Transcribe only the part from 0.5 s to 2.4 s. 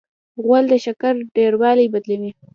د شکر ډېروالی بدلوي.